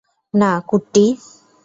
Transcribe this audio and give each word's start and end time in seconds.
না, 0.33 0.51
কুট্টি। 0.69 1.05